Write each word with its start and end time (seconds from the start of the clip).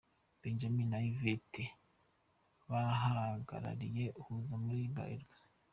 Benjamin 0.41 0.87
na 0.91 0.99
Yvette 1.11 1.63
bahagarariye 2.69 4.05
Huza 4.23 4.53
muri 4.63 4.79
Bralirwa. 4.93 5.35